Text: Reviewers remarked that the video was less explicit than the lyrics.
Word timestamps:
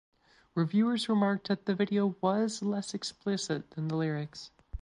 Reviewers 0.55 1.07
remarked 1.07 1.47
that 1.47 1.67
the 1.67 1.75
video 1.75 2.15
was 2.21 2.63
less 2.63 2.95
explicit 2.95 3.69
than 3.69 3.87
the 3.87 3.95
lyrics. 3.95 4.49